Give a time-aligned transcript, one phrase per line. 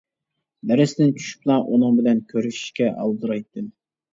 [0.69, 3.73] دەرستىن چۈشۈپلا ئۇنىڭ بىلەن كۆرۈشۈشكە ئالدىرايتتىم.